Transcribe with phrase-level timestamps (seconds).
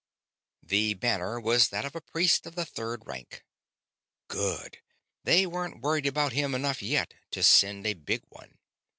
[0.63, 3.45] The banner was that of a priest of the third rank.
[4.29, 4.79] Good
[5.25, 8.57] they weren't worried enough about him yet, then, to send a big one.